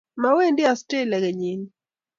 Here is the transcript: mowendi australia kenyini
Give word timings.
mowendi 0.21 0.63
australia 0.71 1.19
kenyini 1.23 1.67